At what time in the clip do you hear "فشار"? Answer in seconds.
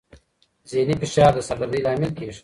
1.01-1.31